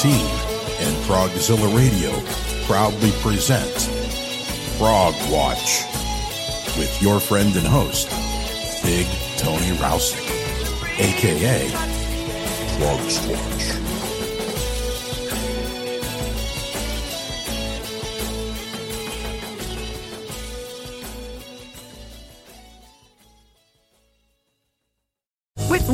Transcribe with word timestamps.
Team 0.00 0.12
and 0.12 0.94
Progzilla 1.06 1.76
Radio 1.76 2.12
proudly 2.66 3.10
present 3.20 3.90
Prog 4.78 5.12
Watch 5.28 5.82
with 6.78 6.96
your 7.02 7.18
friend 7.18 7.56
and 7.56 7.66
host, 7.66 8.08
Big 8.84 9.08
Tony 9.38 9.76
Rousick, 9.78 10.22
aka 11.00 11.66
ProgSquatch. 12.78 13.77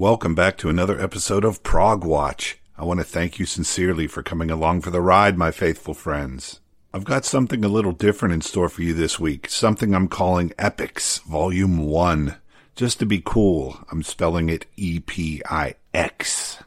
Welcome 0.00 0.34
back 0.34 0.56
to 0.56 0.70
another 0.70 0.98
episode 0.98 1.44
of 1.44 1.62
Prog 1.62 2.04
Watch. 2.04 2.58
I 2.78 2.84
want 2.84 3.00
to 3.00 3.04
thank 3.04 3.38
you 3.38 3.44
sincerely 3.44 4.06
for 4.06 4.22
coming 4.22 4.50
along 4.50 4.80
for 4.80 4.88
the 4.88 5.02
ride, 5.02 5.36
my 5.36 5.50
faithful 5.50 5.92
friends. 5.92 6.60
I've 6.94 7.04
got 7.04 7.26
something 7.26 7.62
a 7.62 7.68
little 7.68 7.92
different 7.92 8.32
in 8.32 8.40
store 8.40 8.70
for 8.70 8.80
you 8.80 8.94
this 8.94 9.20
week. 9.20 9.50
Something 9.50 9.94
I'm 9.94 10.08
calling 10.08 10.54
Epics 10.58 11.18
Volume 11.18 11.76
1. 11.76 12.34
Just 12.74 12.98
to 13.00 13.04
be 13.04 13.22
cool, 13.22 13.84
I'm 13.92 14.02
spelling 14.02 14.48
it 14.48 14.64
E 14.78 15.00
P 15.00 15.42
I 15.44 15.74
X. 15.92 16.62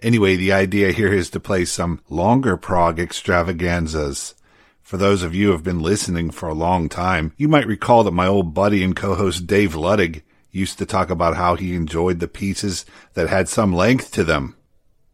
Anyway, 0.00 0.36
the 0.36 0.52
idea 0.52 0.92
here 0.92 1.12
is 1.12 1.30
to 1.30 1.40
play 1.40 1.64
some 1.64 2.00
longer 2.08 2.56
prog 2.56 3.00
extravaganzas. 3.00 4.36
For 4.82 4.96
those 4.96 5.24
of 5.24 5.34
you 5.34 5.46
who 5.46 5.52
have 5.54 5.64
been 5.64 5.82
listening 5.82 6.30
for 6.30 6.48
a 6.48 6.54
long 6.54 6.88
time, 6.88 7.32
you 7.36 7.48
might 7.48 7.66
recall 7.66 8.04
that 8.04 8.12
my 8.12 8.28
old 8.28 8.54
buddy 8.54 8.84
and 8.84 8.94
co-host 8.94 9.48
Dave 9.48 9.72
Luttig 9.72 10.22
used 10.52 10.78
to 10.78 10.86
talk 10.86 11.10
about 11.10 11.36
how 11.36 11.56
he 11.56 11.74
enjoyed 11.74 12.20
the 12.20 12.28
pieces 12.28 12.84
that 13.14 13.28
had 13.28 13.48
some 13.48 13.74
length 13.74 14.12
to 14.12 14.22
them. 14.22 14.54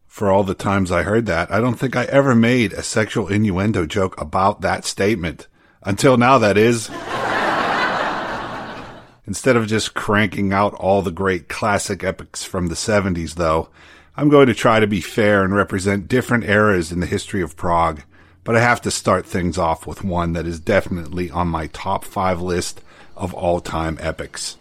For 0.05 0.29
all 0.29 0.43
the 0.43 0.53
times 0.53 0.91
I 0.91 1.03
heard 1.03 1.25
that, 1.27 1.49
I 1.49 1.61
don't 1.61 1.79
think 1.79 1.95
I 1.95 2.03
ever 2.05 2.35
made 2.35 2.73
a 2.73 2.83
sexual 2.83 3.29
innuendo 3.29 3.85
joke 3.85 4.19
about 4.19 4.59
that 4.61 4.83
statement. 4.83 5.47
Until 5.81 6.17
now, 6.17 6.37
that 6.39 6.57
is. 6.57 6.89
Instead 9.25 9.55
of 9.55 9.67
just 9.67 9.93
cranking 9.93 10.51
out 10.51 10.73
all 10.73 11.01
the 11.01 11.11
great 11.11 11.47
classic 11.47 12.03
epics 12.03 12.43
from 12.43 12.67
the 12.67 12.75
70s, 12.75 13.35
though, 13.35 13.69
I'm 14.17 14.27
going 14.27 14.47
to 14.47 14.53
try 14.53 14.81
to 14.81 14.87
be 14.87 14.99
fair 14.99 15.45
and 15.45 15.55
represent 15.55 16.09
different 16.09 16.43
eras 16.43 16.91
in 16.91 16.99
the 16.99 17.05
history 17.05 17.41
of 17.41 17.55
prog. 17.55 18.01
But 18.43 18.57
I 18.57 18.59
have 18.59 18.81
to 18.81 18.91
start 18.91 19.25
things 19.25 19.57
off 19.57 19.87
with 19.87 20.03
one 20.03 20.33
that 20.33 20.47
is 20.47 20.59
definitely 20.59 21.29
on 21.29 21.47
my 21.47 21.67
top 21.67 22.03
five 22.03 22.41
list 22.41 22.81
of 23.15 23.33
all 23.33 23.61
time 23.61 23.97
epics. 24.01 24.57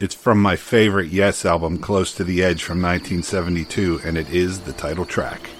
It's 0.00 0.14
from 0.14 0.40
my 0.40 0.54
favorite 0.54 1.08
Yes 1.08 1.44
album, 1.44 1.78
Close 1.78 2.14
to 2.14 2.22
the 2.22 2.40
Edge 2.44 2.62
from 2.62 2.80
1972, 2.80 4.02
and 4.04 4.16
it 4.16 4.30
is 4.30 4.60
the 4.60 4.72
title 4.72 5.04
track. 5.04 5.50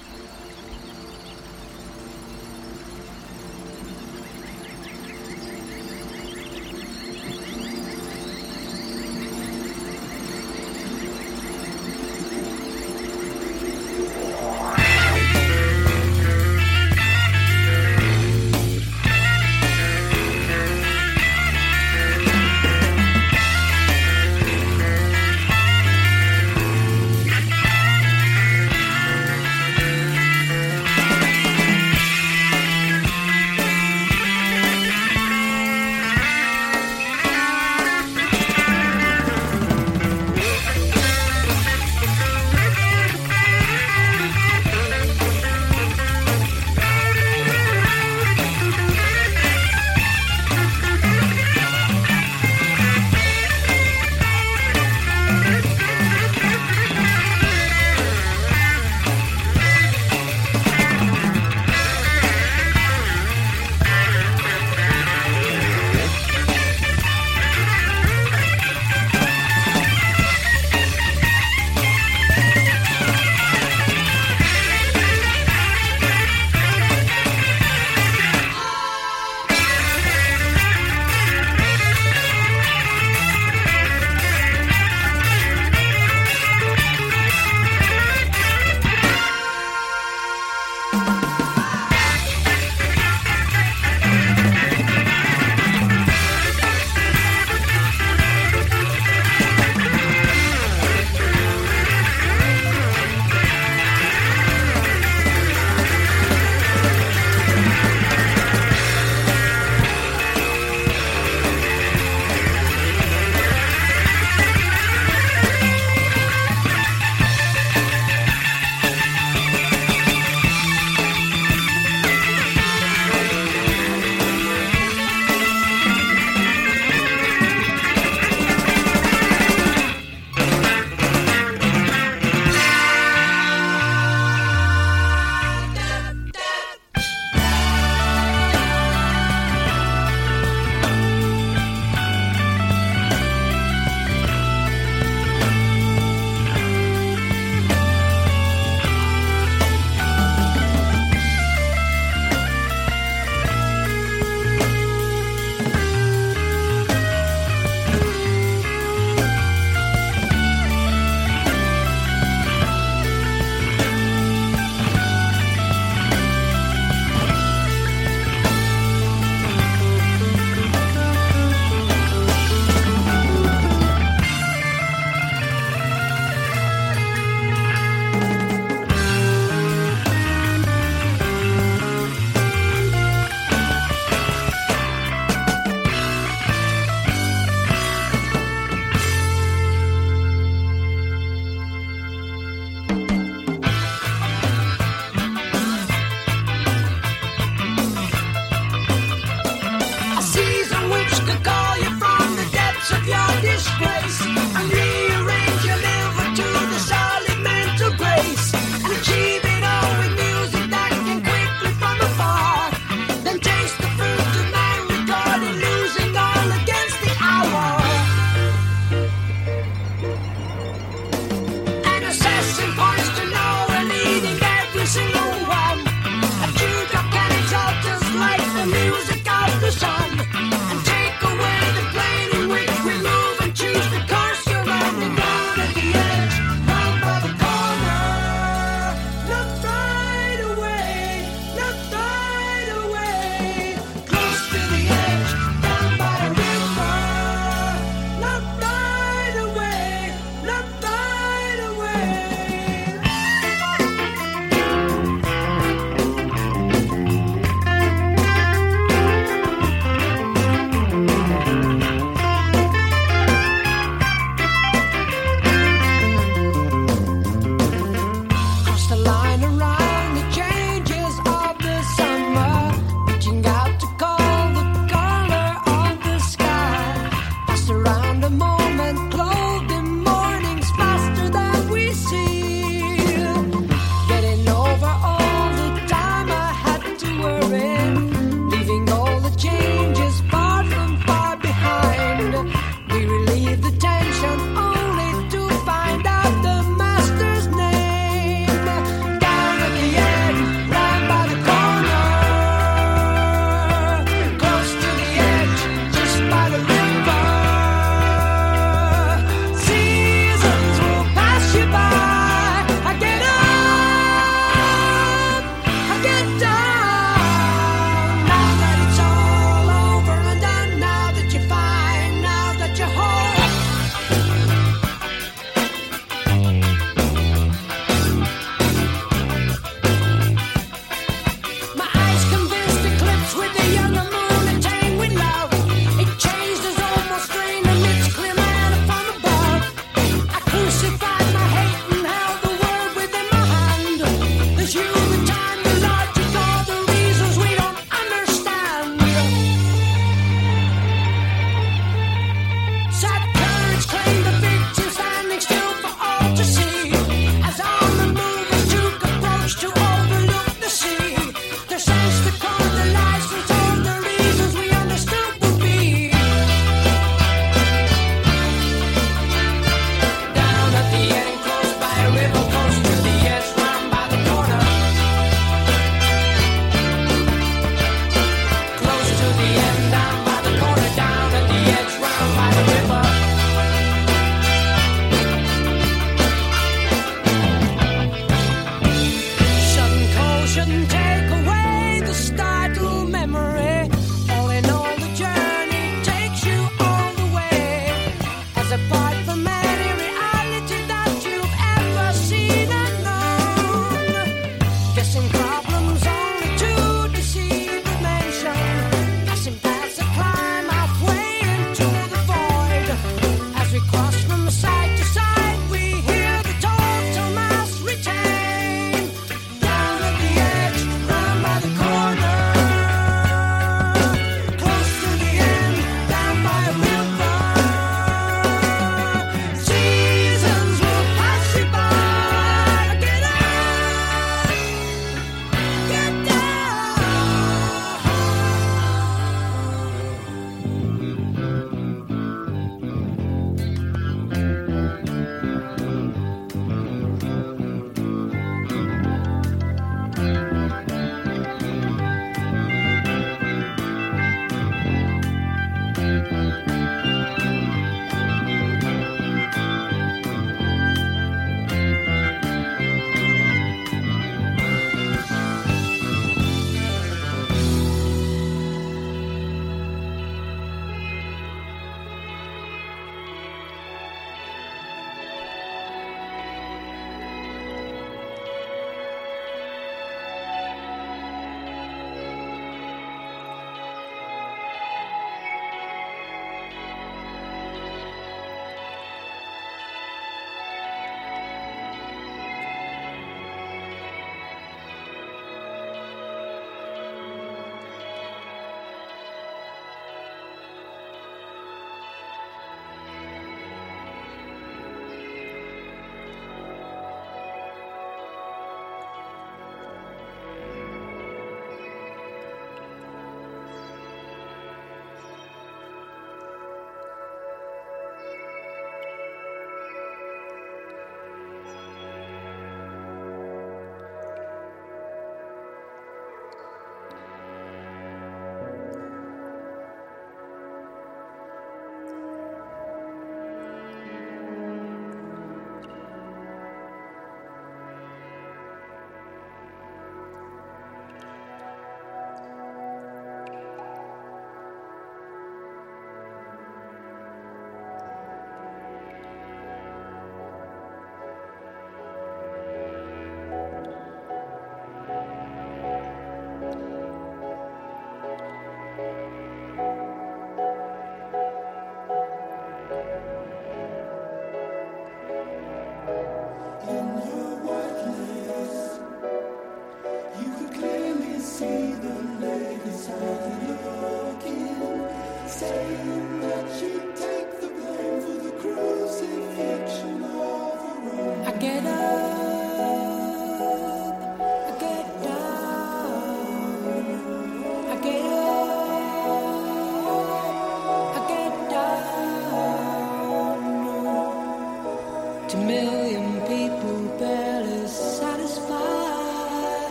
I 571.61 571.89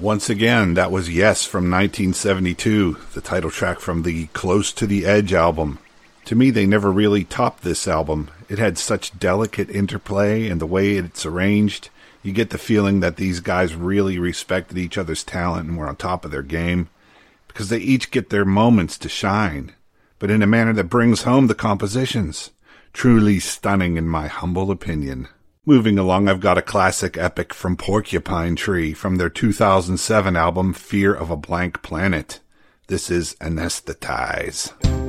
Once 0.00 0.30
again, 0.30 0.72
that 0.72 0.90
was 0.90 1.10
Yes 1.10 1.44
from 1.44 1.70
1972, 1.70 2.96
the 3.12 3.20
title 3.20 3.50
track 3.50 3.80
from 3.80 4.02
the 4.02 4.28
Close 4.28 4.72
to 4.72 4.86
the 4.86 5.04
Edge 5.04 5.34
album. 5.34 5.78
To 6.24 6.34
me, 6.34 6.50
they 6.50 6.64
never 6.64 6.90
really 6.90 7.22
topped 7.22 7.62
this 7.62 7.86
album. 7.86 8.30
It 8.48 8.58
had 8.58 8.78
such 8.78 9.18
delicate 9.18 9.68
interplay 9.68 10.48
and 10.48 10.58
the 10.58 10.64
way 10.64 10.92
it's 10.92 11.26
arranged. 11.26 11.90
You 12.22 12.32
get 12.32 12.48
the 12.48 12.56
feeling 12.56 13.00
that 13.00 13.16
these 13.16 13.40
guys 13.40 13.74
really 13.74 14.18
respected 14.18 14.78
each 14.78 14.96
other's 14.96 15.22
talent 15.22 15.68
and 15.68 15.76
were 15.76 15.86
on 15.86 15.96
top 15.96 16.24
of 16.24 16.30
their 16.30 16.42
game 16.42 16.88
because 17.46 17.68
they 17.68 17.78
each 17.78 18.10
get 18.10 18.30
their 18.30 18.46
moments 18.46 18.96
to 18.98 19.08
shine, 19.10 19.72
but 20.18 20.30
in 20.30 20.42
a 20.42 20.46
manner 20.46 20.72
that 20.72 20.84
brings 20.84 21.24
home 21.24 21.46
the 21.46 21.54
compositions. 21.54 22.52
Truly 22.94 23.38
stunning 23.38 23.98
in 23.98 24.08
my 24.08 24.28
humble 24.28 24.70
opinion. 24.70 25.28
Moving 25.70 26.00
along, 26.00 26.28
I've 26.28 26.40
got 26.40 26.58
a 26.58 26.62
classic 26.62 27.16
epic 27.16 27.54
from 27.54 27.76
Porcupine 27.76 28.56
Tree 28.56 28.92
from 28.92 29.18
their 29.18 29.30
2007 29.30 30.34
album 30.34 30.72
Fear 30.72 31.14
of 31.14 31.30
a 31.30 31.36
Blank 31.36 31.80
Planet. 31.80 32.40
This 32.88 33.08
is 33.08 33.36
Anesthetize. 33.40 34.99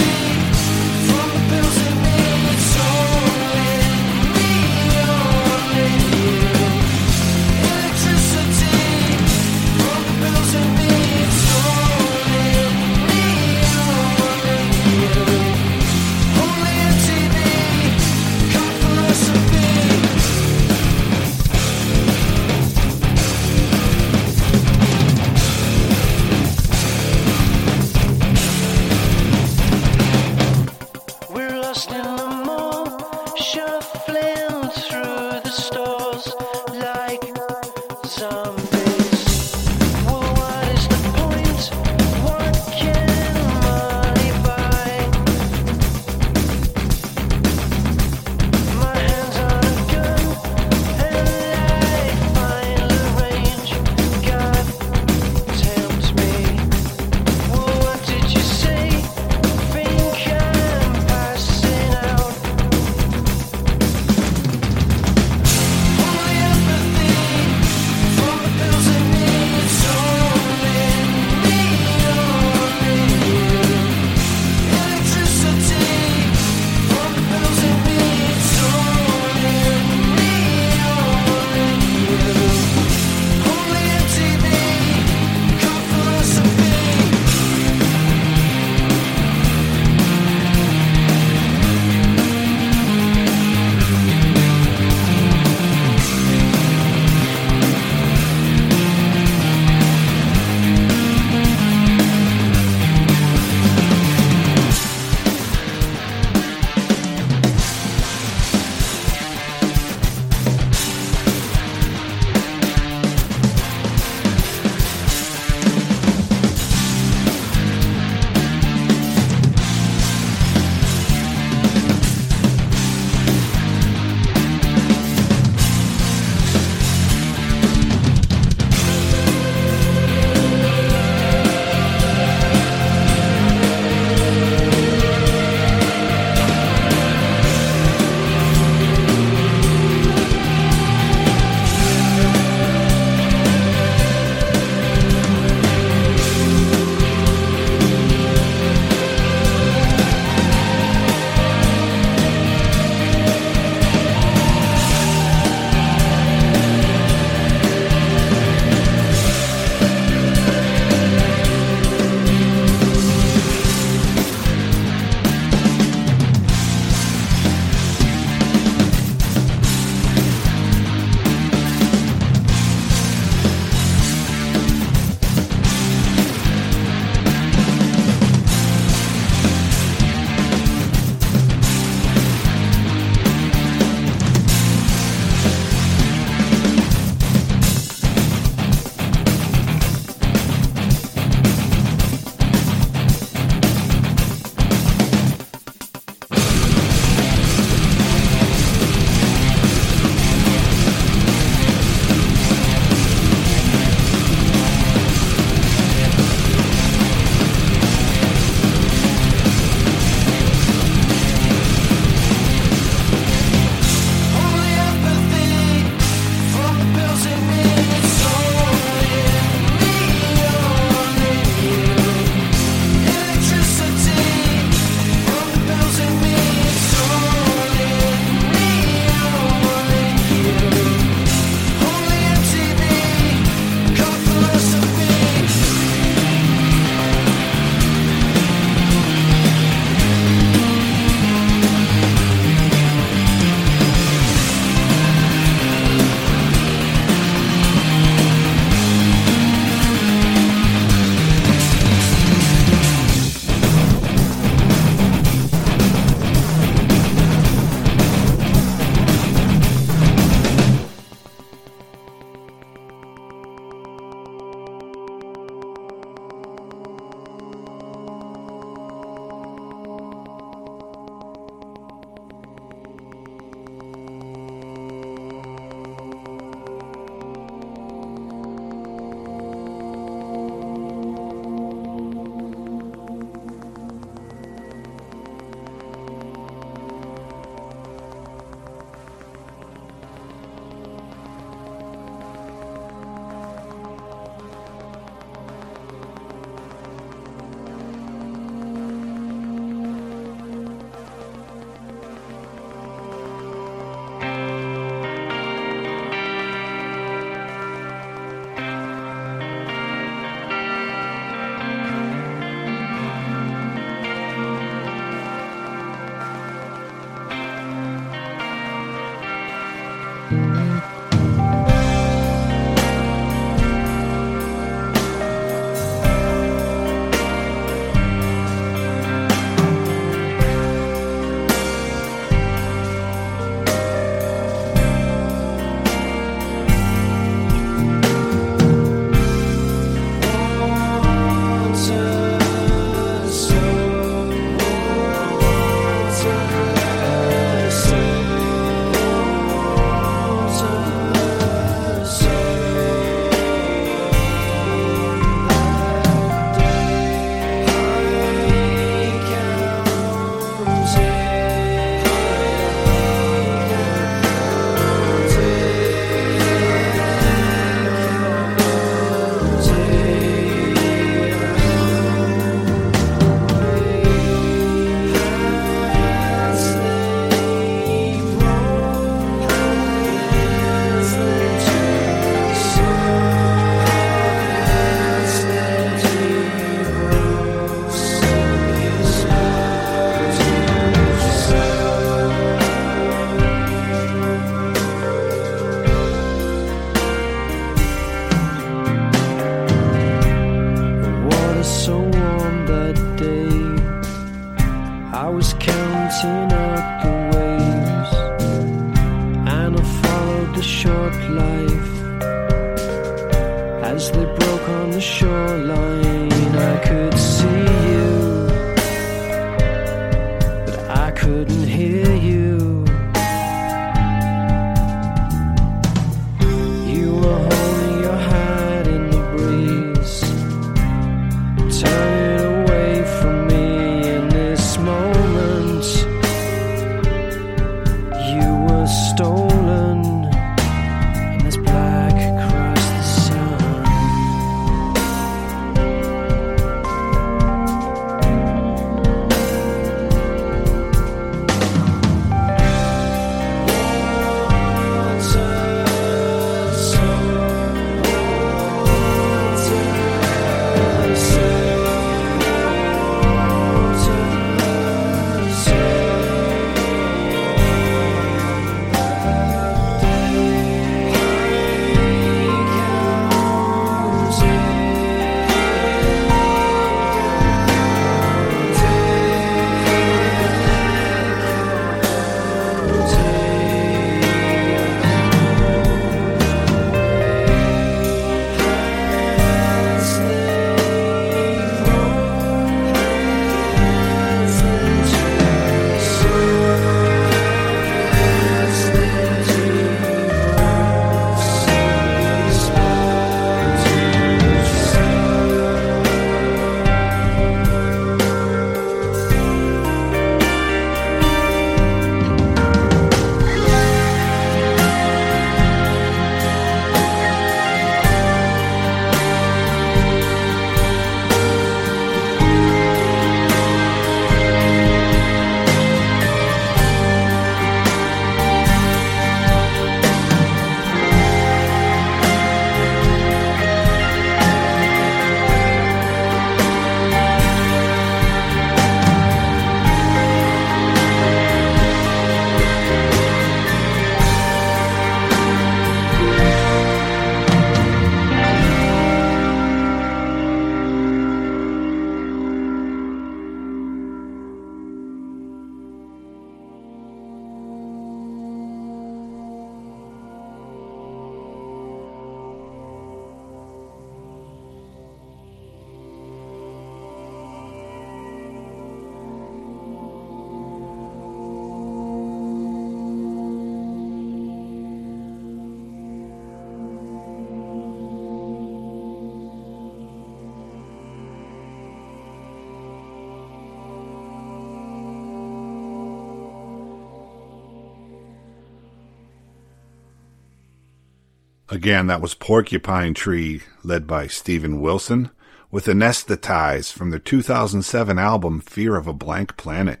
Again, 591.68 592.06
that 592.08 592.20
was 592.20 592.34
Porcupine 592.34 593.14
Tree, 593.14 593.62
led 593.82 594.06
by 594.06 594.26
Steven 594.26 594.80
Wilson, 594.80 595.30
with 595.70 595.86
Anesthetize 595.86 596.92
from 596.92 597.10
their 597.10 597.18
2007 597.18 598.18
album 598.18 598.60
Fear 598.60 598.96
of 598.96 599.06
a 599.06 599.12
Blank 599.12 599.56
Planet. 599.56 600.00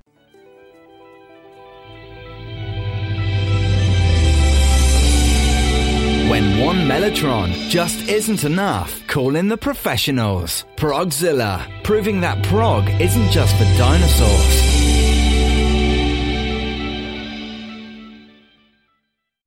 When 6.28 6.60
one 6.60 6.78
Mellotron 6.88 7.52
just 7.68 8.08
isn't 8.08 8.44
enough, 8.44 9.06
call 9.06 9.36
in 9.36 9.48
the 9.48 9.56
professionals. 9.58 10.64
Progzilla, 10.76 11.66
proving 11.84 12.20
that 12.22 12.42
prog 12.44 12.88
isn't 13.00 13.30
just 13.30 13.54
for 13.56 13.64
dinosaurs. 13.76 14.71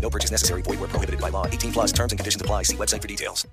No 0.00 0.10
purchase 0.10 0.30
necessary. 0.30 0.62
Void 0.62 0.80
where 0.80 0.88
prohibited 0.88 1.20
by 1.20 1.28
law. 1.28 1.46
18 1.46 1.72
plus 1.72 1.92
terms 1.92 2.12
and 2.12 2.18
conditions 2.18 2.42
apply. 2.42 2.64
See 2.64 2.76
website 2.76 3.02
for 3.02 3.08
details. 3.08 3.46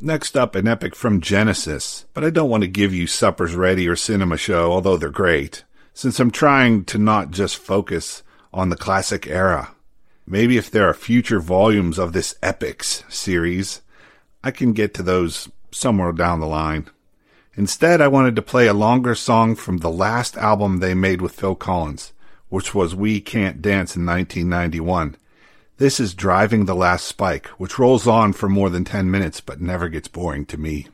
Next 0.00 0.36
up, 0.36 0.54
an 0.54 0.66
epic 0.66 0.96
from 0.96 1.20
Genesis. 1.20 2.04
But 2.14 2.24
I 2.24 2.30
don't 2.30 2.50
want 2.50 2.62
to 2.62 2.68
give 2.68 2.92
you 2.92 3.06
Supper's 3.06 3.54
Ready 3.54 3.88
or 3.88 3.96
Cinema 3.96 4.36
Show, 4.36 4.72
although 4.72 4.96
they're 4.96 5.08
great, 5.08 5.64
since 5.92 6.18
I'm 6.18 6.32
trying 6.32 6.84
to 6.86 6.98
not 6.98 7.30
just 7.30 7.56
focus 7.56 8.22
on 8.52 8.70
the 8.70 8.76
classic 8.76 9.26
era. 9.26 9.74
Maybe 10.26 10.56
if 10.56 10.70
there 10.70 10.88
are 10.88 10.94
future 10.94 11.38
volumes 11.38 11.98
of 11.98 12.12
this 12.12 12.34
Epics 12.42 13.04
series, 13.08 13.82
I 14.42 14.50
can 14.50 14.72
get 14.72 14.94
to 14.94 15.02
those 15.02 15.48
somewhere 15.70 16.12
down 16.12 16.40
the 16.40 16.46
line. 16.46 16.88
Instead, 17.56 18.00
I 18.00 18.08
wanted 18.08 18.34
to 18.36 18.42
play 18.42 18.66
a 18.66 18.74
longer 18.74 19.14
song 19.14 19.54
from 19.54 19.78
the 19.78 19.90
last 19.90 20.36
album 20.36 20.78
they 20.80 20.94
made 20.94 21.22
with 21.22 21.32
Phil 21.32 21.54
Collins, 21.54 22.12
which 22.48 22.74
was 22.74 22.96
We 22.96 23.20
Can't 23.20 23.62
Dance 23.62 23.94
in 23.94 24.04
1991. 24.04 25.16
This 25.76 25.98
is 25.98 26.14
Driving 26.14 26.66
the 26.66 26.74
Last 26.76 27.04
Spike, 27.04 27.48
which 27.58 27.80
rolls 27.80 28.06
on 28.06 28.32
for 28.32 28.48
more 28.48 28.70
than 28.70 28.84
10 28.84 29.10
minutes 29.10 29.40
but 29.40 29.60
never 29.60 29.88
gets 29.88 30.06
boring 30.06 30.46
to 30.46 30.56
me. 30.56 30.86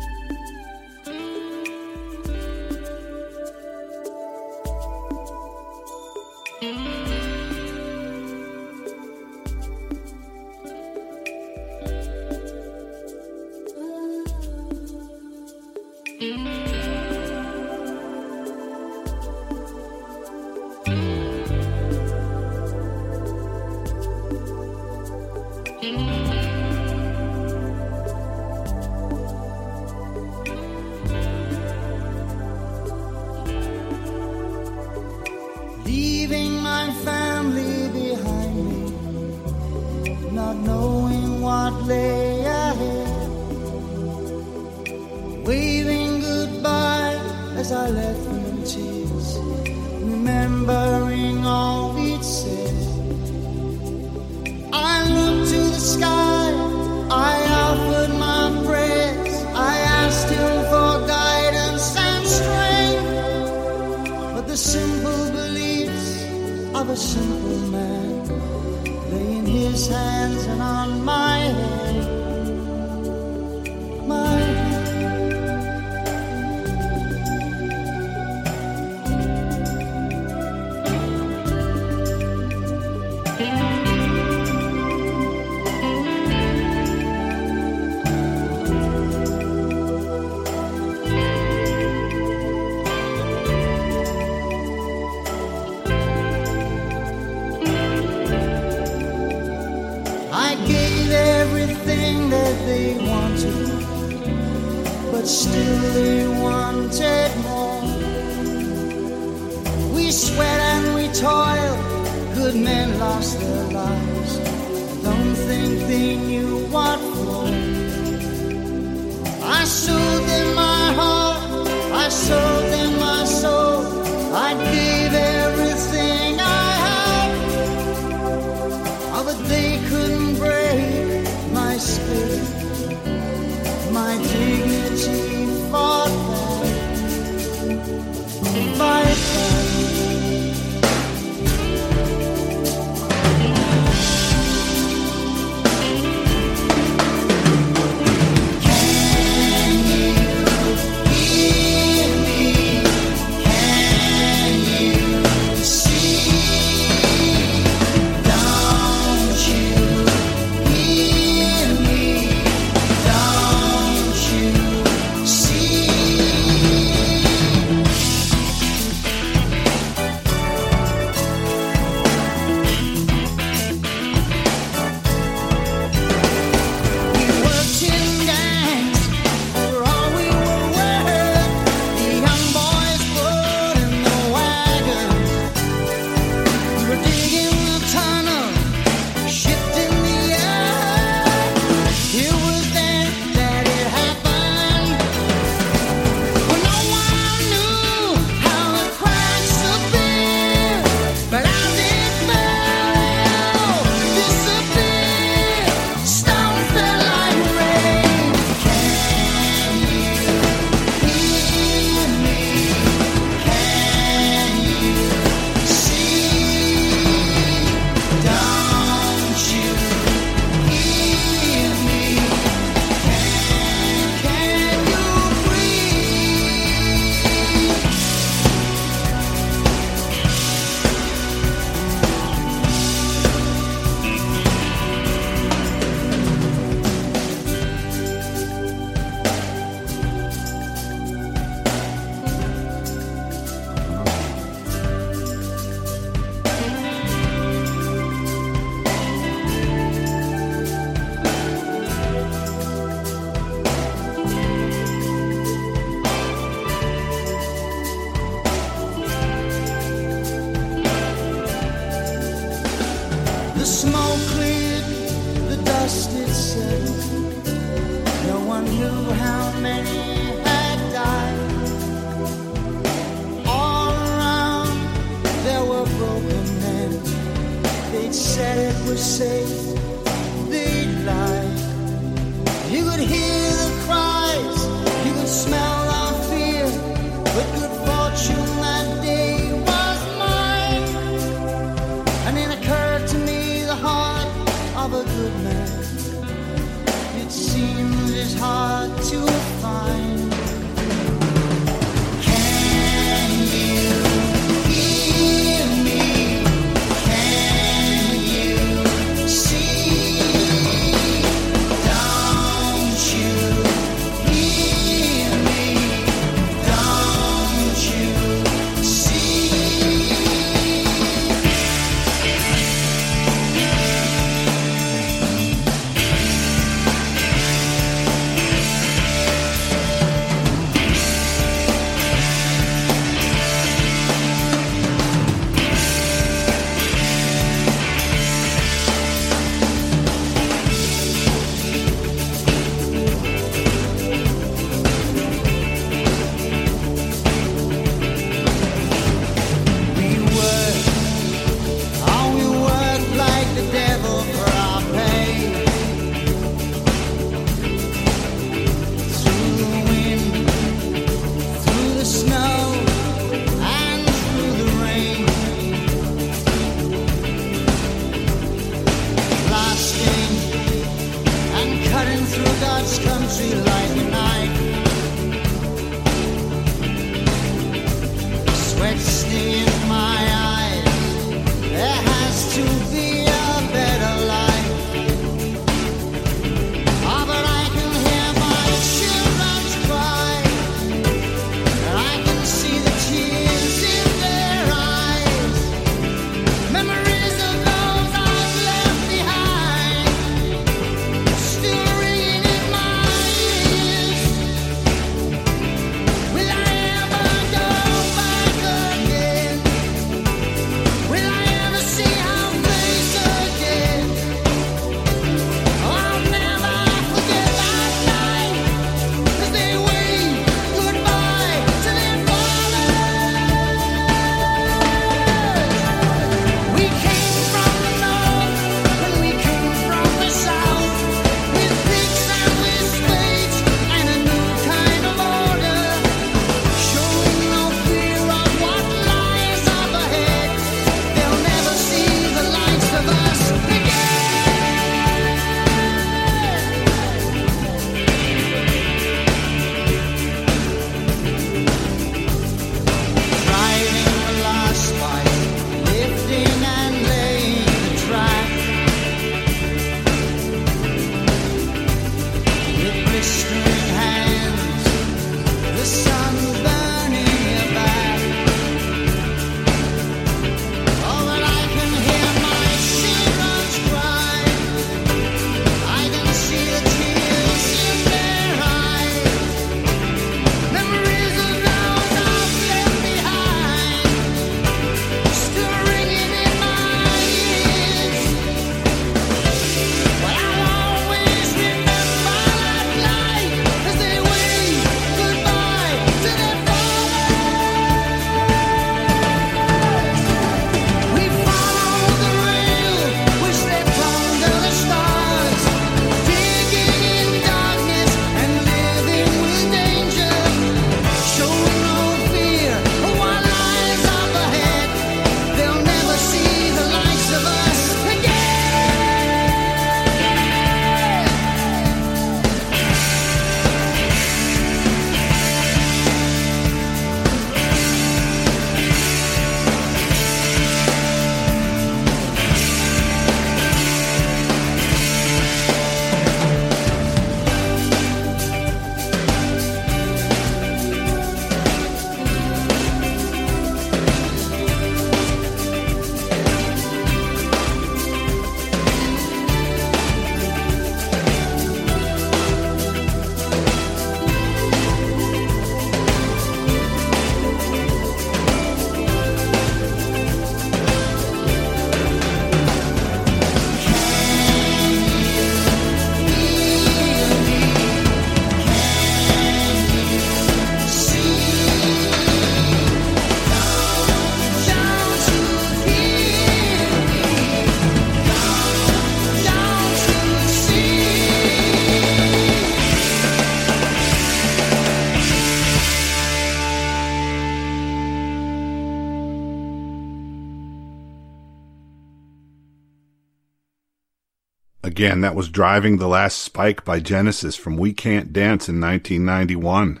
Again, 594.96 595.20
that 595.20 595.34
was 595.34 595.50
Driving 595.50 595.98
the 595.98 596.08
Last 596.08 596.38
Spike 596.38 596.82
by 596.82 597.00
Genesis 597.00 597.54
from 597.54 597.76
We 597.76 597.92
Can't 597.92 598.32
Dance 598.32 598.66
in 598.66 598.80
1991. 598.80 600.00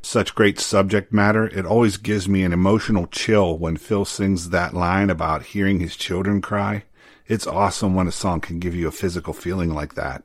Such 0.00 0.36
great 0.36 0.60
subject 0.60 1.12
matter, 1.12 1.48
it 1.48 1.66
always 1.66 1.96
gives 1.96 2.28
me 2.28 2.44
an 2.44 2.52
emotional 2.52 3.08
chill 3.08 3.58
when 3.58 3.76
Phil 3.76 4.04
sings 4.04 4.50
that 4.50 4.74
line 4.74 5.10
about 5.10 5.46
hearing 5.46 5.80
his 5.80 5.96
children 5.96 6.40
cry. 6.40 6.84
It's 7.26 7.48
awesome 7.48 7.96
when 7.96 8.06
a 8.06 8.12
song 8.12 8.40
can 8.40 8.60
give 8.60 8.76
you 8.76 8.86
a 8.86 8.92
physical 8.92 9.34
feeling 9.34 9.74
like 9.74 9.96
that. 9.96 10.22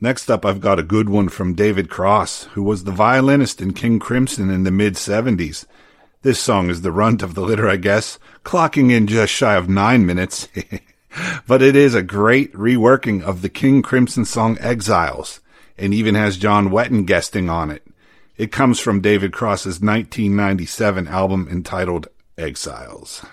Next 0.00 0.30
up, 0.30 0.46
I've 0.46 0.62
got 0.62 0.78
a 0.78 0.82
good 0.82 1.10
one 1.10 1.28
from 1.28 1.52
David 1.52 1.90
Cross, 1.90 2.44
who 2.54 2.62
was 2.62 2.84
the 2.84 2.90
violinist 2.90 3.60
in 3.60 3.74
King 3.74 3.98
Crimson 3.98 4.48
in 4.48 4.64
the 4.64 4.70
mid 4.70 4.94
70s. 4.94 5.66
This 6.22 6.40
song 6.40 6.70
is 6.70 6.80
the 6.80 6.90
runt 6.90 7.22
of 7.22 7.34
the 7.34 7.42
litter, 7.42 7.68
I 7.68 7.76
guess, 7.76 8.18
clocking 8.44 8.90
in 8.90 9.06
just 9.06 9.30
shy 9.30 9.56
of 9.56 9.68
nine 9.68 10.06
minutes. 10.06 10.48
but 11.46 11.62
it 11.62 11.76
is 11.76 11.94
a 11.94 12.02
great 12.02 12.52
reworking 12.54 13.22
of 13.22 13.42
the 13.42 13.48
King 13.48 13.82
Crimson 13.82 14.24
song 14.24 14.56
Exiles, 14.60 15.40
and 15.76 15.92
even 15.94 16.14
has 16.14 16.36
John 16.36 16.70
Wetton 16.70 17.06
guesting 17.06 17.48
on 17.48 17.70
it. 17.70 17.86
It 18.36 18.52
comes 18.52 18.80
from 18.80 19.00
David 19.00 19.32
Cross's 19.32 19.80
1997 19.80 21.08
album 21.08 21.48
entitled 21.50 22.08
Exiles. 22.38 23.24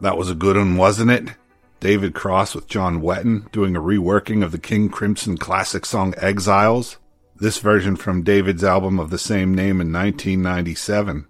That 0.00 0.16
was 0.16 0.30
a 0.30 0.34
good 0.34 0.56
one, 0.56 0.76
wasn't 0.76 1.10
it? 1.10 1.30
David 1.80 2.14
Cross 2.14 2.54
with 2.54 2.66
John 2.68 3.00
Wetton 3.00 3.50
doing 3.52 3.76
a 3.76 3.80
reworking 3.80 4.44
of 4.44 4.52
the 4.52 4.58
King 4.58 4.88
Crimson 4.88 5.38
classic 5.38 5.86
song 5.86 6.14
Exiles. 6.16 6.98
This 7.36 7.58
version 7.58 7.94
from 7.96 8.22
David's 8.22 8.64
album 8.64 8.98
of 8.98 9.10
the 9.10 9.18
same 9.18 9.54
name 9.54 9.80
in 9.80 9.92
1997. 9.92 11.26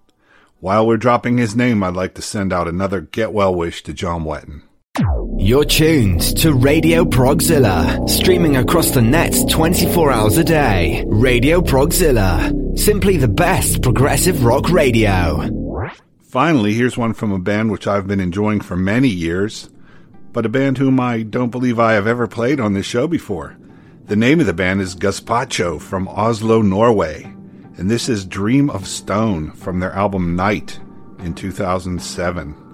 While 0.61 0.87
we're 0.87 0.97
dropping 0.97 1.39
his 1.39 1.55
name, 1.55 1.83
I'd 1.83 1.95
like 1.95 2.15
to 2.15 2.23
send 2.23 2.53
out 2.53 2.67
another 2.67 3.03
get 3.03 3.33
well 3.33 3.55
wish 3.55 3.83
to 3.85 3.93
John 3.93 4.25
Wetton. 4.25 4.63
You're 5.39 5.65
tuned 5.65 6.37
to 6.39 6.53
Radio 6.53 7.05
Progzilla, 7.05 8.09
streaming 8.09 8.57
across 8.57 8.91
the 8.91 9.03
net 9.03 9.35
24 9.49 10.11
hours 10.11 10.37
a 10.37 10.45
day. 10.45 11.05
Radio 11.07 11.61
Progzilla, 11.61 12.77
simply 12.77 13.19
the 13.19 13.29
best 13.29 13.83
progressive 13.83 14.45
rock 14.45 14.69
radio. 14.71 15.58
Finally, 16.29 16.75
here's 16.75 16.99
one 16.99 17.15
from 17.15 17.33
a 17.33 17.39
band 17.39 17.71
which 17.71 17.87
I've 17.87 18.07
been 18.07 18.21
enjoying 18.21 18.61
for 18.61 18.77
many 18.77 19.09
years, 19.09 19.71
but 20.35 20.45
a 20.45 20.51
band 20.51 20.77
whom 20.77 21.01
I 21.01 21.23
don't 21.23 21.49
believe 21.49 21.79
I 21.79 21.95
have 21.95 22.07
ever 22.07 22.29
played 22.29 22.61
on 22.61 22.75
this 22.75 22.85
show 22.85 23.09
before. 23.09 23.57
The 24.05 24.17
name 24.17 24.39
of 24.39 24.45
the 24.45 24.53
band 24.53 24.83
is 24.83 24.95
Gazpacho 24.95 25.81
from 25.81 26.07
Oslo, 26.07 26.61
Norway, 26.61 27.23
and 27.79 27.91
this 27.91 28.11
is 28.11 28.27
Dream 28.27 28.69
of 28.69 28.87
Stone 28.87 29.53
from 29.53 29.81
their 29.81 29.93
album 29.93 30.37
Night 30.37 30.79
in 31.21 31.33
2007. 31.33 32.68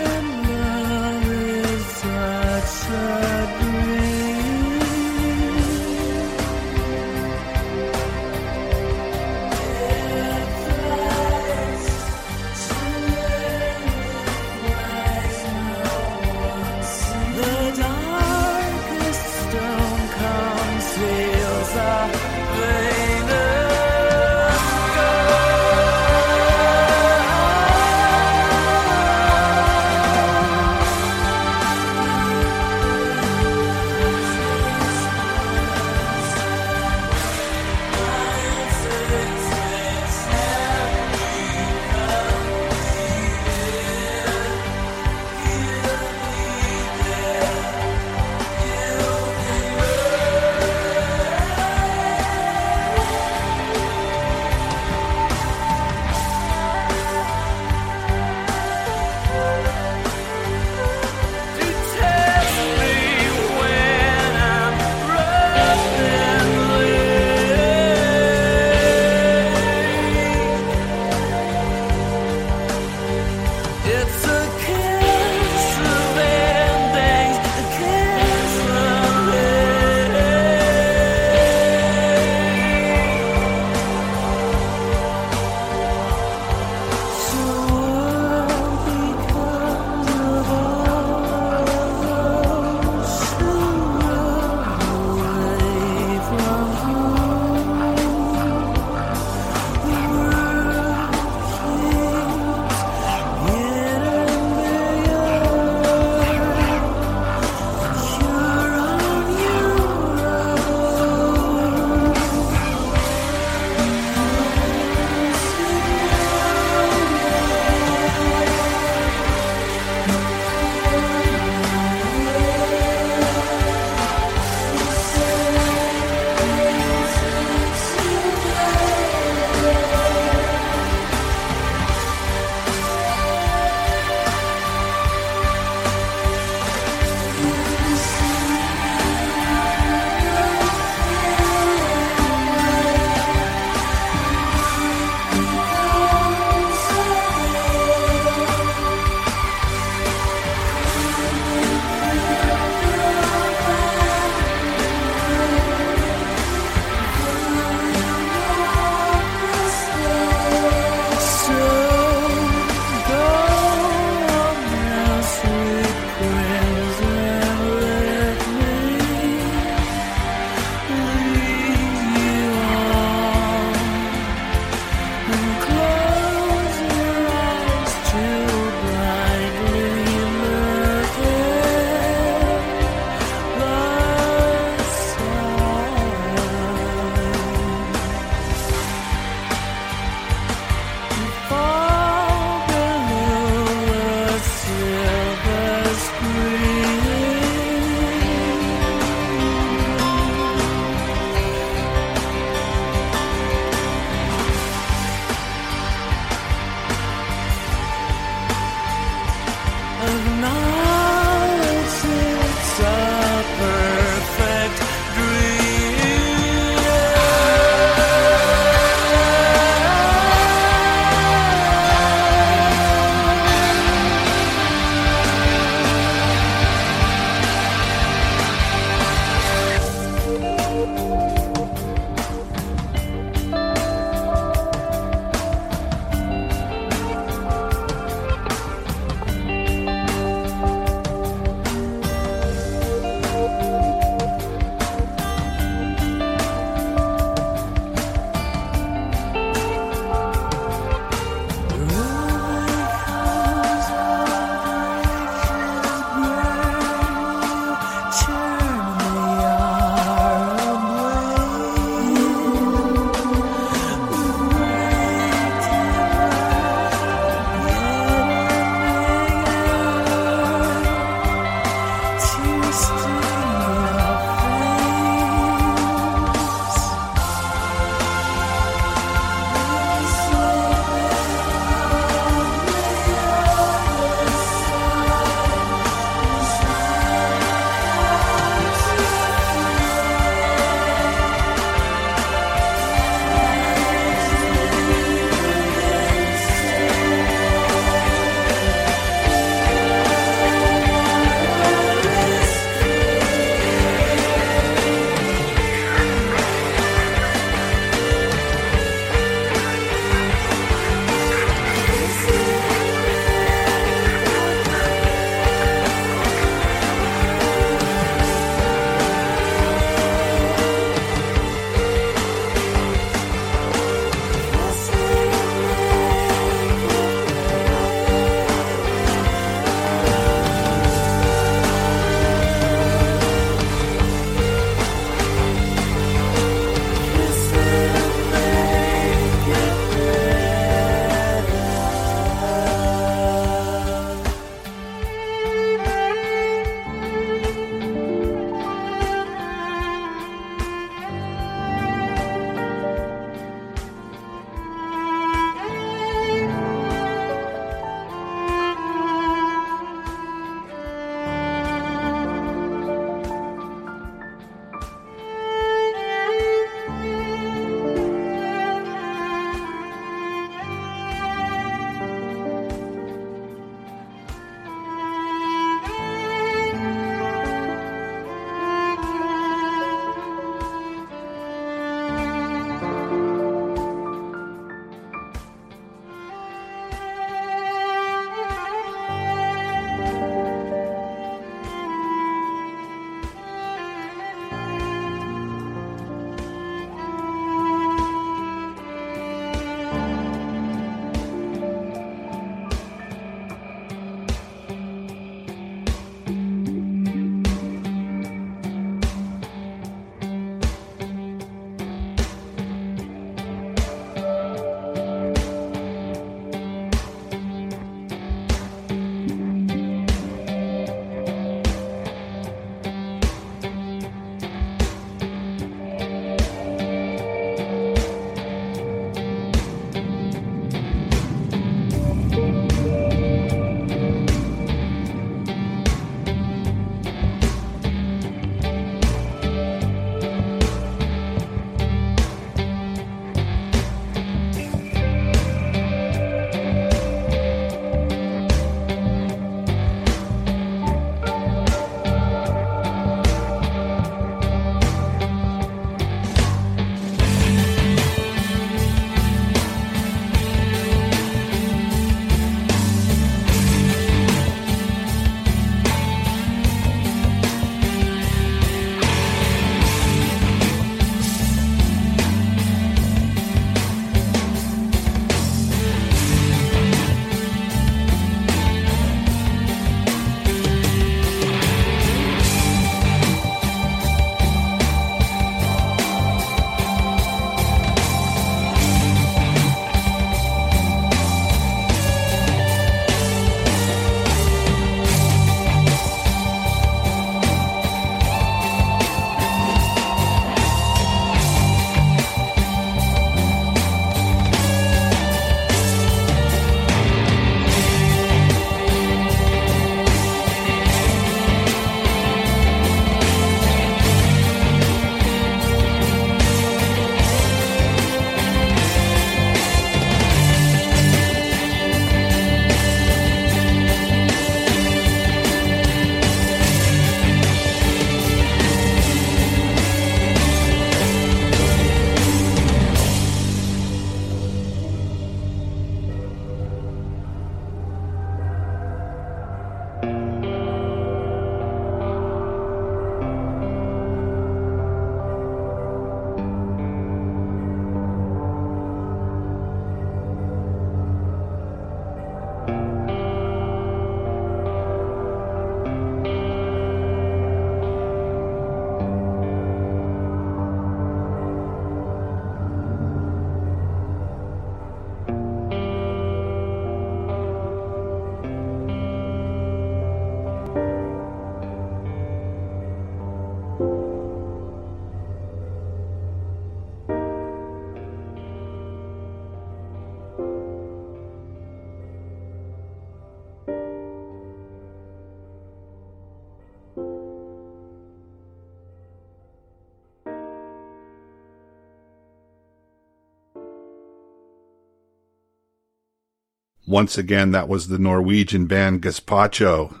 Once 596.86 597.18
again, 597.18 597.50
that 597.50 597.68
was 597.68 597.88
the 597.88 597.98
Norwegian 597.98 598.66
band 598.66 599.02
Gazpacho 599.02 600.00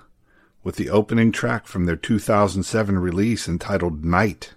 with 0.62 0.76
the 0.76 0.88
opening 0.88 1.32
track 1.32 1.66
from 1.66 1.84
their 1.84 1.96
2007 1.96 2.98
release 2.98 3.48
entitled 3.48 4.04
Night. 4.04 4.54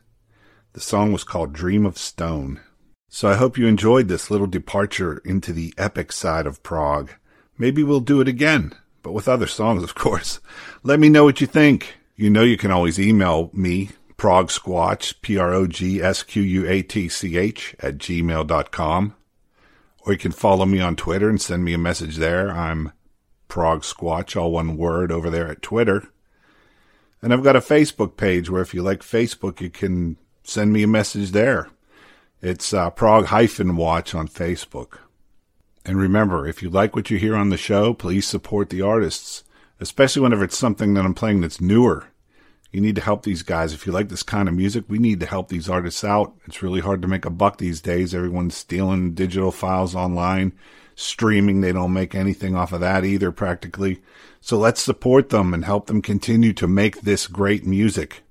The 0.73 0.79
song 0.79 1.11
was 1.11 1.23
called 1.23 1.53
Dream 1.53 1.87
of 1.87 1.97
Stone. 1.97 2.59
So 3.07 3.29
I 3.29 3.35
hope 3.35 3.57
you 3.57 3.65
enjoyed 3.65 4.07
this 4.07 4.29
little 4.29 4.45
departure 4.45 5.23
into 5.25 5.51
the 5.51 5.73
epic 5.75 6.11
side 6.11 6.45
of 6.45 6.61
prog. 6.61 7.09
Maybe 7.57 7.81
we'll 7.81 7.99
do 7.99 8.21
it 8.21 8.27
again, 8.27 8.73
but 9.01 9.13
with 9.13 9.27
other 9.27 9.47
songs, 9.47 9.81
of 9.81 9.95
course. 9.95 10.39
Let 10.83 10.99
me 10.99 11.09
know 11.09 11.23
what 11.23 11.41
you 11.41 11.47
think. 11.47 11.95
You 12.15 12.29
know 12.29 12.43
you 12.43 12.57
can 12.57 12.69
always 12.69 12.99
email 12.99 13.49
me, 13.53 13.89
progsquatch, 14.17 15.15
P-R-O-G-S-Q-U-A-T-C-H 15.23 17.75
at 17.79 17.97
gmail.com. 17.97 19.15
Or 20.05 20.13
you 20.13 20.19
can 20.19 20.31
follow 20.31 20.65
me 20.65 20.79
on 20.79 20.95
Twitter 20.95 21.29
and 21.29 21.41
send 21.41 21.63
me 21.63 21.73
a 21.73 21.77
message 21.77 22.17
there. 22.17 22.49
I'm 22.49 22.93
progsquatch, 23.49 24.39
all 24.39 24.51
one 24.51 24.77
word, 24.77 25.11
over 25.11 25.29
there 25.29 25.47
at 25.47 25.61
Twitter. 25.61 26.07
And 27.21 27.33
I've 27.33 27.43
got 27.43 27.55
a 27.55 27.61
Facebook 27.61 28.15
page 28.15 28.49
where 28.49 28.61
if 28.61 28.73
you 28.73 28.81
like 28.81 29.01
Facebook, 29.01 29.59
you 29.59 29.69
can 29.69 30.17
send 30.43 30.71
me 30.71 30.83
a 30.83 30.87
message 30.87 31.31
there. 31.31 31.69
It's 32.41 32.73
uh, 32.73 32.89
Prog 32.91 33.25
hyphen 33.25 33.75
watch 33.75 34.15
on 34.15 34.27
Facebook. 34.29 34.99
And 35.85 35.97
remember, 35.97 36.47
if 36.47 36.61
you 36.61 36.69
like 36.69 36.95
what 36.95 37.09
you 37.09 37.17
hear 37.17 37.35
on 37.35 37.49
the 37.49 37.57
show, 37.57 37.93
please 37.93 38.27
support 38.27 38.69
the 38.69 38.81
artists, 38.81 39.43
especially 39.79 40.21
whenever 40.21 40.45
it's 40.45 40.57
something 40.57 40.93
that 40.93 41.05
I'm 41.05 41.13
playing 41.13 41.41
that's 41.41 41.59
newer. 41.59 42.07
You 42.71 42.81
need 42.81 42.95
to 42.95 43.01
help 43.01 43.23
these 43.23 43.41
guys. 43.41 43.73
If 43.73 43.87
you 43.87 43.91
like 43.91 44.09
this 44.09 44.23
kind 44.23 44.47
of 44.47 44.53
music, 44.53 44.85
we 44.87 44.99
need 44.99 45.19
to 45.21 45.25
help 45.25 45.49
these 45.49 45.69
artists 45.69 46.03
out. 46.03 46.33
It's 46.45 46.61
really 46.61 46.81
hard 46.81 47.01
to 47.01 47.07
make 47.07 47.25
a 47.25 47.31
buck 47.31 47.57
these 47.57 47.81
days. 47.81 48.13
Everyone's 48.13 48.55
stealing 48.55 49.13
digital 49.13 49.51
files 49.51 49.95
online, 49.95 50.53
streaming. 50.95 51.61
They 51.61 51.71
don't 51.71 51.93
make 51.93 52.13
anything 52.13 52.55
off 52.55 52.71
of 52.71 52.81
that 52.81 53.05
either, 53.05 53.31
practically. 53.31 54.01
So 54.39 54.57
let's 54.57 54.83
support 54.83 55.29
them 55.29 55.53
and 55.53 55.65
help 55.65 55.87
them 55.87 56.01
continue 56.01 56.53
to 56.53 56.67
make 56.67 57.01
this 57.01 57.25
great 57.25 57.65
music. 57.65 58.21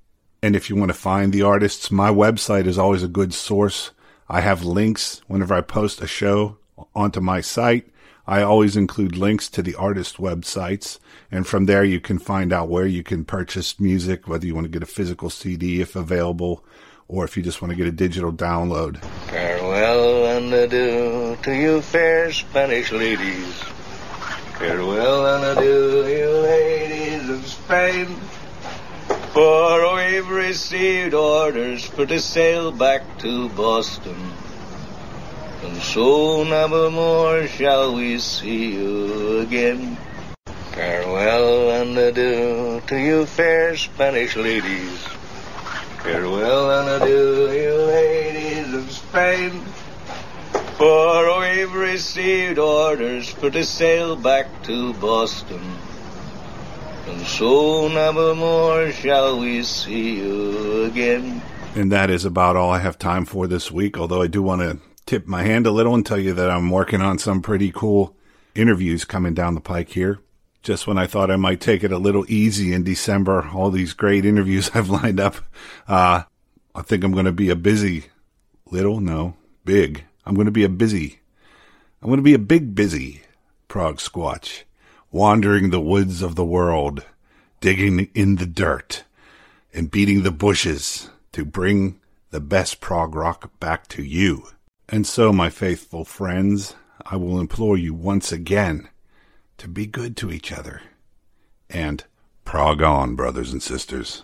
And 0.41 0.55
if 0.55 0.69
you 0.69 0.77
want 0.77 0.89
to 0.89 0.97
find 0.97 1.33
the 1.33 1.41
artists, 1.41 1.91
my 1.91 2.09
website 2.09 2.65
is 2.65 2.77
always 2.77 3.03
a 3.03 3.09
good 3.09 3.33
source. 3.33 3.91
I 4.29 4.39
have 4.39 4.63
links 4.63 5.21
whenever 5.27 5.53
I 5.53 5.61
post 5.61 6.01
a 6.01 6.07
show 6.07 6.57
onto 6.95 7.19
my 7.19 7.41
site. 7.41 7.87
I 8.29 8.43
always 8.43 8.77
include 8.77 9.17
links 9.17 9.49
to 9.49 9.63
the 9.63 9.73
artist 9.73 10.17
websites, 10.17 10.99
and 11.31 11.47
from 11.47 11.65
there 11.65 11.83
you 11.83 11.99
can 11.99 12.19
find 12.19 12.53
out 12.53 12.69
where 12.69 12.85
you 12.85 13.01
can 13.01 13.25
purchase 13.25 13.79
music, 13.79 14.27
whether 14.27 14.45
you 14.45 14.53
want 14.53 14.65
to 14.65 14.71
get 14.71 14.83
a 14.83 14.85
physical 14.85 15.31
CD 15.31 15.81
if 15.81 15.95
available, 15.95 16.63
or 17.07 17.25
if 17.25 17.35
you 17.35 17.41
just 17.41 17.59
want 17.59 17.71
to 17.71 17.75
get 17.75 17.87
a 17.87 17.91
digital 17.91 18.31
download. 18.31 19.01
Farewell 19.31 20.37
and 20.37 20.53
adieu 20.53 21.39
to 21.41 21.55
you 21.55 21.81
fair 21.81 22.31
Spanish 22.31 22.91
ladies. 22.91 23.63
Farewell 24.59 25.25
and 25.25 25.57
adieu, 25.57 26.05
you 26.05 26.29
ladies 26.29 27.29
of 27.31 27.47
Spain. 27.47 28.05
For 29.33 29.95
we've 29.95 30.29
received 30.29 31.15
orders 31.15 31.83
for 31.83 32.05
to 32.05 32.19
sail 32.19 32.71
back 32.71 33.01
to 33.21 33.49
Boston. 33.49 34.17
And 35.63 35.77
so 35.81 36.43
never 36.43 36.89
more 36.89 37.45
shall 37.47 37.95
we 37.95 38.17
see 38.19 38.73
you 38.75 39.39
again. 39.39 39.97
Farewell 40.71 41.81
and 41.81 41.97
adieu 41.97 42.81
to 42.87 42.95
you 42.95 43.25
fair 43.25 43.75
Spanish 43.75 44.37
ladies. 44.37 44.99
Farewell 46.01 46.71
and 46.79 47.03
adieu, 47.03 47.51
you 47.51 47.75
ladies 47.91 48.73
of 48.73 48.89
Spain. 48.89 49.51
For 50.77 51.41
we've 51.41 51.73
received 51.73 52.57
orders 52.57 53.29
for 53.29 53.51
to 53.51 53.65
sail 53.65 54.15
back 54.15 54.47
to 54.63 54.93
Boston. 54.93 55.59
And 57.07 57.19
so 57.27 57.89
never 57.89 58.33
more 58.33 58.93
shall 58.93 59.39
we 59.39 59.63
see 59.63 60.15
you 60.19 60.85
again. 60.85 61.41
And 61.75 61.91
that 61.91 62.09
is 62.09 62.23
about 62.23 62.55
all 62.55 62.71
I 62.71 62.79
have 62.79 62.97
time 62.97 63.25
for 63.25 63.45
this 63.45 63.69
week, 63.69 63.97
although 63.97 64.21
I 64.21 64.27
do 64.27 64.41
want 64.41 64.61
to 64.61 64.79
tip 65.09 65.25
my 65.25 65.41
hand 65.41 65.65
a 65.65 65.71
little 65.71 65.95
and 65.95 66.05
tell 66.05 66.19
you 66.19 66.35
that 66.35 66.51
I'm 66.51 66.69
working 66.69 67.01
on 67.01 67.17
some 67.17 67.41
pretty 67.41 67.71
cool 67.71 68.15
interviews 68.53 69.05
coming 69.05 69.33
down 69.33 69.55
the 69.55 69.59
pike 69.59 69.89
here. 69.89 70.19
Just 70.61 70.85
when 70.85 70.99
I 70.99 71.07
thought 71.07 71.31
I 71.31 71.35
might 71.35 71.59
take 71.59 71.83
it 71.83 71.91
a 71.91 71.97
little 71.97 72.25
easy 72.27 72.73
in 72.73 72.83
December, 72.83 73.49
all 73.51 73.71
these 73.71 73.93
great 73.93 74.23
interviews 74.23 74.69
I've 74.75 74.91
lined 74.91 75.19
up, 75.19 75.37
uh, 75.87 76.23
I 76.75 76.81
think 76.83 77.03
I'm 77.03 77.11
going 77.11 77.25
to 77.25 77.31
be 77.31 77.49
a 77.49 77.55
busy, 77.55 78.05
little, 78.69 78.99
no, 78.99 79.35
big. 79.65 80.05
I'm 80.27 80.35
going 80.35 80.45
to 80.45 80.51
be 80.51 80.63
a 80.63 80.69
busy. 80.69 81.21
I'm 82.03 82.09
going 82.09 82.19
to 82.19 82.23
be 82.23 82.35
a 82.35 82.39
big 82.39 82.75
busy 82.75 83.23
prog 83.67 83.97
squatch, 83.97 84.61
wandering 85.11 85.71
the 85.71 85.81
woods 85.81 86.21
of 86.21 86.35
the 86.35 86.45
world, 86.45 87.03
digging 87.61 88.11
in 88.13 88.35
the 88.35 88.45
dirt, 88.45 89.05
and 89.73 89.89
beating 89.89 90.21
the 90.21 90.29
bushes 90.29 91.09
to 91.31 91.45
bring 91.45 91.99
the 92.29 92.39
best 92.39 92.79
prog 92.79 93.15
rock 93.15 93.49
back 93.59 93.87
to 93.87 94.03
you. 94.03 94.45
And 94.91 95.05
so, 95.05 95.31
my 95.31 95.51
faithful 95.51 96.03
friends, 96.03 96.75
I 97.05 97.15
will 97.15 97.39
implore 97.39 97.77
you 97.77 97.93
once 97.93 98.31
again 98.31 98.89
to 99.59 99.67
be 99.67 99.85
good 99.85 100.17
to 100.17 100.31
each 100.31 100.51
other. 100.51 100.81
And 101.69 102.03
prog 102.43 102.81
on, 102.81 103.15
brothers 103.15 103.51
and 103.51 103.61
sisters. 103.61 104.23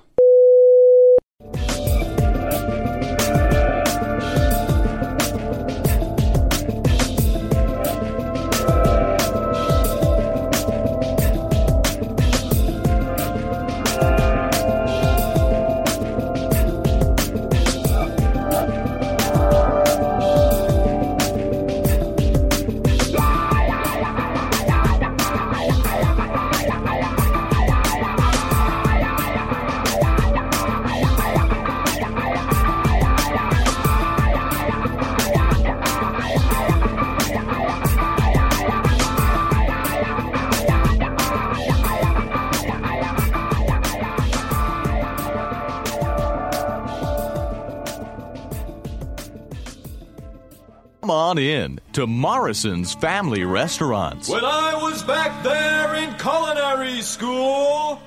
On 51.36 51.44
in 51.44 51.80
to 51.92 52.08
Morrison's 52.08 52.94
Family 52.94 53.44
Restaurants. 53.44 54.30
When 54.30 54.46
I 54.46 54.76
was 54.76 55.04
back 55.04 55.44
there 55.44 55.96
in 55.96 56.14
culinary 56.18 57.02
school, 57.02 58.02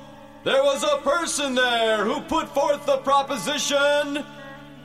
there 0.44 0.62
was 0.62 0.82
a 0.82 0.98
person 1.02 1.54
there 1.54 2.04
who 2.04 2.20
put 2.22 2.48
forth 2.54 2.86
the 2.86 2.98
proposition 2.98 4.24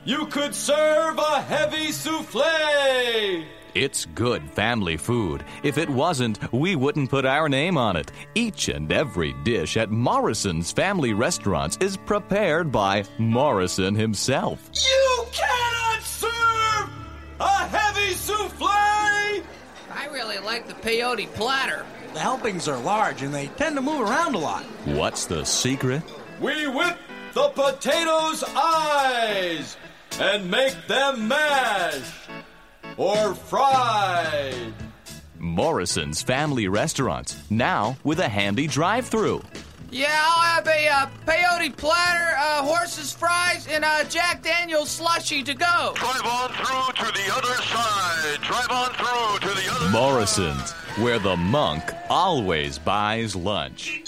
you 0.04 0.26
could 0.26 0.54
serve 0.54 1.18
a 1.18 1.40
heavy 1.40 1.90
souffle. 1.90 3.44
It's 3.74 4.04
good 4.14 4.48
family 4.50 4.96
food. 4.98 5.44
If 5.62 5.78
it 5.78 5.88
wasn't, 5.88 6.52
we 6.52 6.76
wouldn't 6.76 7.10
put 7.10 7.24
our 7.24 7.48
name 7.48 7.76
on 7.78 7.96
it. 7.96 8.12
Each 8.34 8.68
and 8.68 8.92
every 8.92 9.34
dish 9.44 9.76
at 9.76 9.90
Morrison's 9.90 10.70
Family 10.70 11.12
Restaurants 11.14 11.78
is 11.80 11.96
prepared 11.96 12.70
by 12.70 13.04
Morrison 13.18 13.94
himself. 13.94 14.70
You 14.74 15.24
cannot 15.32 16.02
serve 16.02 16.90
a 17.40 17.68
heavy 17.68 17.83
souffle! 18.24 18.66
I 18.66 20.06
really 20.10 20.38
like 20.38 20.66
the 20.66 20.74
peyote 20.74 21.32
platter. 21.34 21.84
The 22.12 22.20
helpings 22.20 22.68
are 22.68 22.78
large 22.78 23.22
and 23.22 23.34
they 23.34 23.48
tend 23.48 23.76
to 23.76 23.82
move 23.82 24.00
around 24.00 24.34
a 24.34 24.38
lot. 24.38 24.64
What's 24.84 25.26
the 25.26 25.44
secret? 25.44 26.02
We 26.40 26.66
whip 26.66 26.98
the 27.34 27.48
potatoes' 27.50 28.44
eyes 28.56 29.76
and 30.20 30.50
make 30.50 30.86
them 30.86 31.28
mash 31.28 32.28
or 32.96 33.34
fried. 33.34 34.72
Morrison's 35.38 36.22
Family 36.22 36.68
Restaurants, 36.68 37.36
now 37.50 37.96
with 38.04 38.20
a 38.20 38.28
handy 38.28 38.66
drive 38.66 39.06
through. 39.06 39.42
Yeah, 39.94 40.08
I'll 40.10 40.56
have 40.56 40.66
a 40.66 40.88
uh, 40.88 41.06
peyote 41.24 41.76
platter, 41.76 42.36
uh, 42.36 42.64
horse's 42.64 43.12
fries, 43.12 43.68
and 43.68 43.84
a 43.84 44.04
Jack 44.08 44.42
Daniels 44.42 44.90
slushy 44.90 45.44
to 45.44 45.54
go. 45.54 45.92
Drive 45.94 46.26
on 46.26 46.50
through 46.50 47.04
to 47.04 47.12
the 47.12 47.32
other 47.32 47.54
side. 47.62 48.40
Drive 48.42 48.70
on 48.72 48.90
through 48.94 49.48
to 49.48 49.54
the 49.54 49.70
other 49.70 49.90
Morrison's, 49.90 50.72
where 50.98 51.20
the 51.20 51.36
monk 51.36 51.84
always 52.10 52.76
buys 52.76 53.36
lunch. 53.36 54.02